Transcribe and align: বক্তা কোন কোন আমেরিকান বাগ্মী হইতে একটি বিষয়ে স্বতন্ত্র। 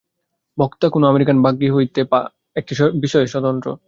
বক্তা 0.57 0.85
কোন 0.85 0.91
কোন 0.95 1.03
আমেরিকান 1.03 1.37
বাগ্মী 1.41 1.67
হইতে 1.69 2.01
একটি 2.55 2.73
বিষয়ে 3.01 3.27
স্বতন্ত্র। 3.27 3.67